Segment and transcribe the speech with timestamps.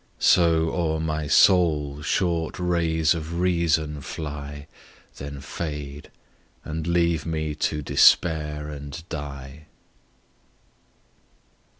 [0.17, 4.65] So o'er my soul short rays of reason fly,
[5.17, 6.09] Then fade:
[6.63, 9.67] and leave me to despair and die.